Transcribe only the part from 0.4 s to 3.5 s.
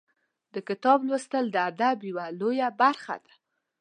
د کتاب لوستل د ادب یوه لویه برخه ده.